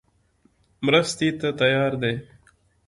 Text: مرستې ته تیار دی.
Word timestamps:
مرستې 0.85 1.27
ته 1.39 1.47
تیار 1.59 1.91
دی. 2.01 2.13